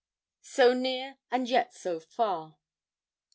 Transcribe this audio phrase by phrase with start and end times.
[0.41, 2.57] SO NEAR AND YET SO FAR.